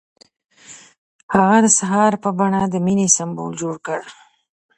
هغه 1.33 1.57
د 1.65 1.67
سهار 1.79 2.13
په 2.23 2.29
بڼه 2.37 2.61
د 2.67 2.75
مینې 2.85 3.07
سمبول 3.17 3.51
جوړ 3.61 3.75
کړ. 3.85 4.01